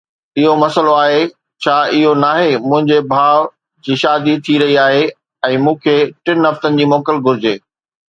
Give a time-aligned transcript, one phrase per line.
[0.37, 1.19] اهو مسئلو آهي،
[1.65, 3.37] ڇا اهو ناهي؟ منهنجي ڀاء
[3.85, 5.07] جي شادي ٿي رهي آهي
[5.55, 7.59] ۽ مون کي ٽن هفتن جي موڪل گهرجي.